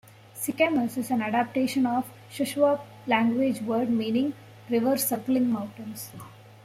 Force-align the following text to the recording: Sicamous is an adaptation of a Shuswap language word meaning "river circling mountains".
Sicamous 0.35 0.97
is 0.97 1.11
an 1.11 1.21
adaptation 1.21 1.85
of 1.85 2.09
a 2.09 2.33
Shuswap 2.33 2.81
language 3.05 3.61
word 3.61 3.87
meaning 3.91 4.33
"river 4.67 4.97
circling 4.97 5.51
mountains". 5.51 6.09